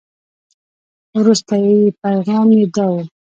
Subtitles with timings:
[1.17, 1.61] وروستي
[2.01, 2.93] پيغام یې داو.